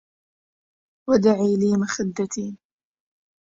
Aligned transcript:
ودعي 1.09 1.55
لي 1.57 1.77
مخدَّتي 1.77 2.57